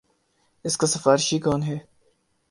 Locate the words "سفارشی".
0.87-1.39